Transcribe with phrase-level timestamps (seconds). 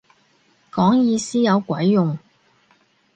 [0.71, 2.17] 講意思有鬼用